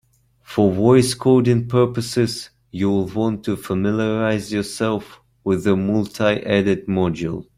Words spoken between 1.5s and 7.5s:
purposes, you'll want to familiarize yourself with the multiedit module.